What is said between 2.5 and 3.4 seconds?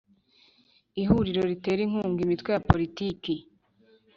ya Politiki